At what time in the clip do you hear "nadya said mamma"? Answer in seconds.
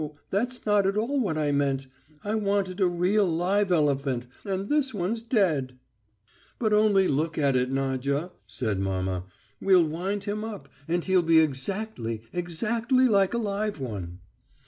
7.71-9.25